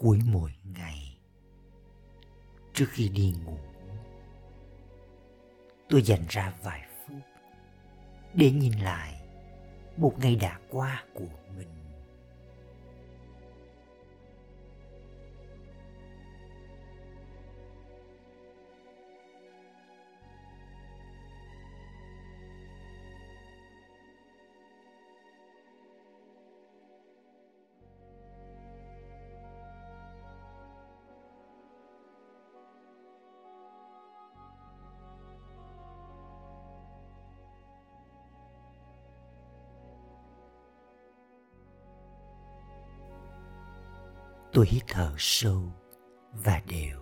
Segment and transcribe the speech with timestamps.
[0.00, 1.16] cuối mỗi ngày.
[2.74, 3.58] Trước khi đi ngủ,
[5.88, 7.16] tôi dành ra vài phút
[8.34, 9.20] để nhìn lại
[9.96, 11.39] một ngày đã qua của
[44.52, 45.72] tôi hít thở sâu
[46.32, 47.00] và đều.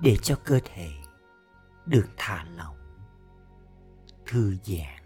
[0.00, 0.90] Để cho cơ thể
[1.86, 2.76] được thả lỏng,
[4.26, 5.03] thư giãn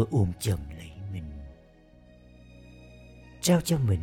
[0.00, 1.30] tôi ôm chầm lấy mình.
[3.40, 4.00] Trao cho mình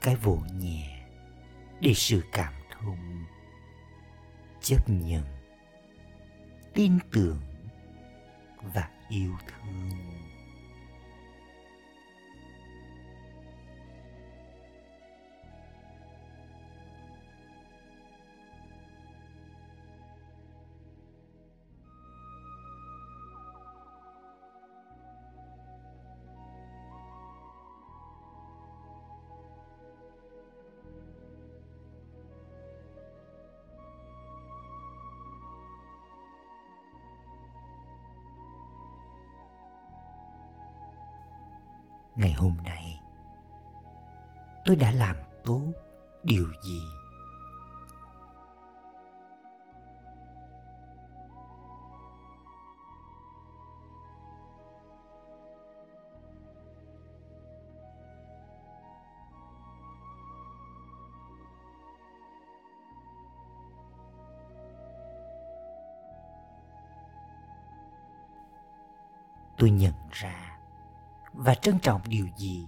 [0.00, 1.06] cái vỗ nhẹ
[1.80, 3.24] để sự cảm thông,
[4.62, 5.22] chấp nhận,
[6.74, 7.40] tin tưởng
[8.74, 10.25] và yêu thương.
[42.16, 43.00] Ngày hôm nay
[44.64, 45.72] tôi đã làm tốt
[46.22, 46.82] điều gì?
[69.58, 70.45] Tôi nhận ra
[71.36, 72.66] và trân trọng điều gì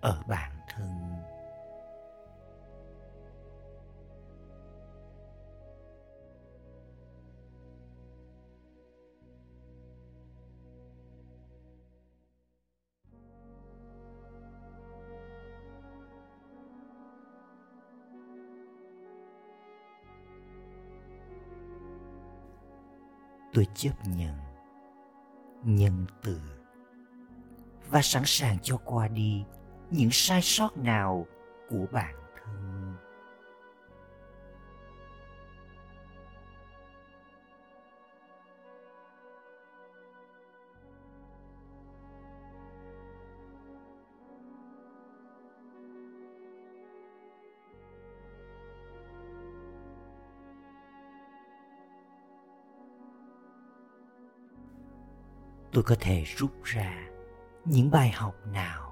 [0.00, 1.14] ở bản thân?
[23.54, 24.36] Tôi chấp nhận
[25.64, 26.53] nhân từ
[27.90, 29.44] và sẵn sàng cho qua đi
[29.90, 31.26] những sai sót nào
[31.70, 32.94] của bản thân.
[55.72, 57.13] Tôi có thể rút ra
[57.64, 58.83] những bài học nào?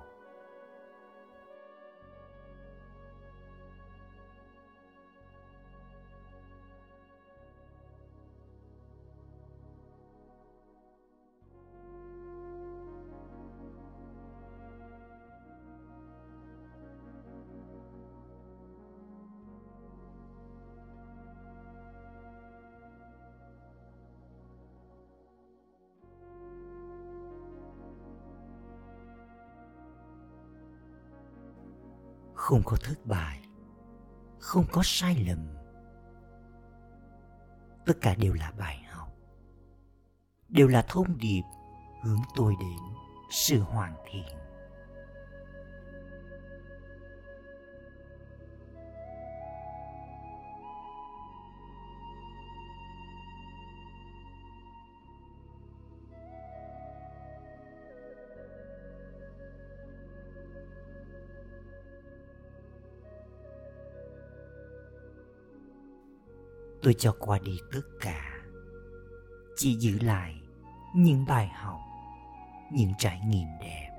[32.42, 33.40] Không có thất bại,
[34.40, 35.38] không có sai lầm.
[37.86, 39.08] Tất cả đều là bài học,
[40.48, 41.42] đều là thông điệp
[42.02, 42.78] hướng tôi đến
[43.30, 44.36] sự hoàn thiện.
[66.82, 68.32] Tôi cho qua đi tất cả.
[69.56, 70.34] Chỉ giữ lại
[70.94, 71.80] những bài học,
[72.72, 73.91] những trải nghiệm đẹp.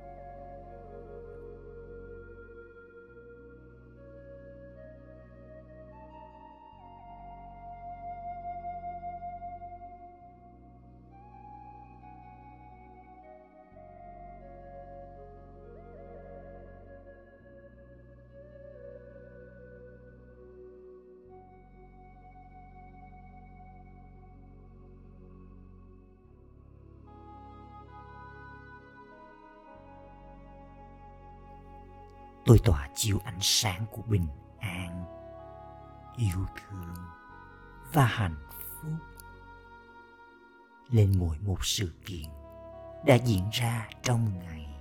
[32.45, 34.27] Tôi tỏa chiếu ánh sáng của bình
[34.59, 35.05] an,
[36.17, 36.95] yêu thương
[37.93, 38.91] và hạnh phúc.
[40.89, 42.29] Lên mỗi một sự kiện
[43.05, 44.72] đã diễn ra trong ngày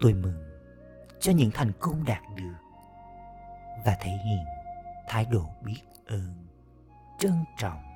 [0.00, 0.42] tôi mừng
[1.20, 2.54] cho những thành công đạt được
[3.86, 4.44] và thể hiện
[5.08, 6.46] thái độ biết ơn,
[7.18, 7.95] trân trọng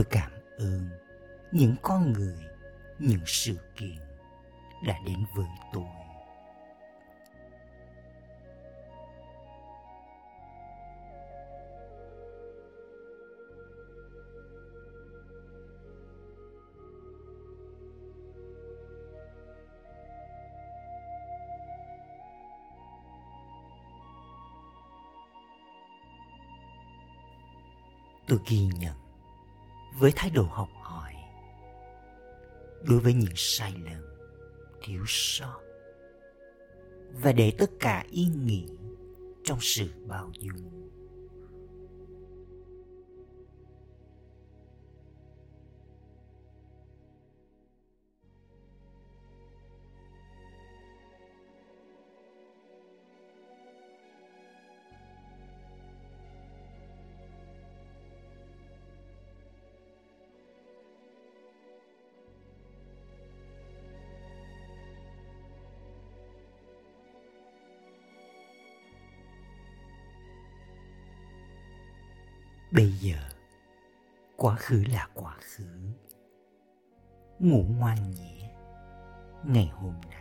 [0.00, 0.88] tôi cảm ơn
[1.52, 2.44] những con người,
[2.98, 3.98] những sự kiện
[4.86, 5.84] đã đến với tôi.
[28.28, 28.99] Tôi ghi nhận
[30.00, 31.14] với thái độ học hỏi,
[32.82, 34.02] đối với những sai lầm,
[34.82, 35.60] thiếu sót,
[37.22, 38.66] và để tất cả yên nghỉ
[39.44, 40.89] trong sự bao dung
[72.72, 73.16] bây giờ
[74.36, 75.64] quá khứ là quá khứ.
[77.38, 78.50] Ngủ ngoan nhé
[79.44, 80.19] ngày hôm nay.